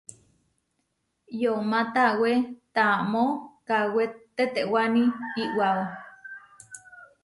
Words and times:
Yomá 1.41 1.79
tawé 1.93 2.31
taamó 2.75 3.23
kawé 3.67 4.03
tetewáni 4.35 5.03
iʼwáo. 5.43 5.83